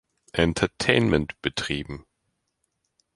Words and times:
Entertainment 0.33 1.39
betrieben. 1.43 2.07